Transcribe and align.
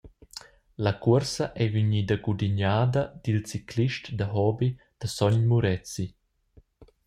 La 0.85 0.91
cuorsa 1.03 1.45
ei 1.61 1.69
vegnida 1.75 2.15
gudignada 2.25 3.03
dil 3.23 3.39
ciclist 3.49 4.03
da 4.17 4.25
hobi 4.33 4.67
da 4.99 5.07
Sogn 5.15 5.43
Murezi. 5.49 6.07